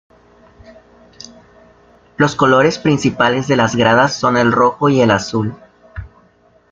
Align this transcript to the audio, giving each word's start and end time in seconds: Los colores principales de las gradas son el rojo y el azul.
Los 2.17 2.35
colores 2.35 2.79
principales 2.79 3.47
de 3.47 3.55
las 3.55 3.75
gradas 3.75 4.15
son 4.15 4.35
el 4.35 4.51
rojo 4.51 4.89
y 4.89 4.99
el 4.99 5.11
azul. 5.11 5.53